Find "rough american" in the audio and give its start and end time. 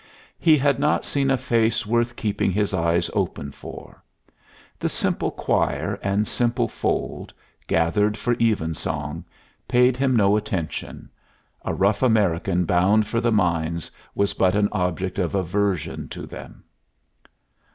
11.75-12.65